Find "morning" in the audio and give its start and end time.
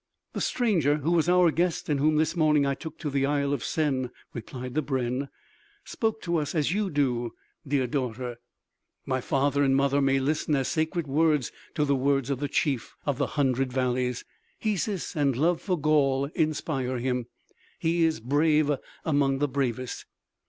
2.35-2.65